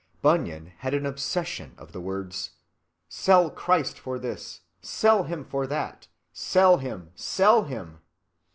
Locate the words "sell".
3.07-3.51, 4.81-5.25, 6.33-6.77, 7.13-7.65